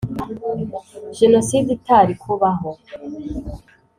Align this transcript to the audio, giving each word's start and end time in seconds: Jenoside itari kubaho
Jenoside 1.17 1.69
itari 1.77 2.13
kubaho 2.21 2.71